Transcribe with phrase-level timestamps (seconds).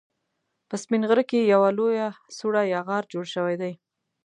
[0.69, 2.07] په سپين غره کې يوه لويه
[2.37, 3.73] سوړه يا غار جوړ شوی دی